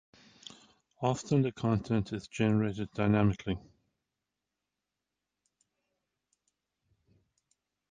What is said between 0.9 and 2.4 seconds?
Often, the content is